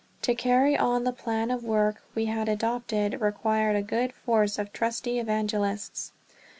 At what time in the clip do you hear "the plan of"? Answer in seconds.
1.03-1.63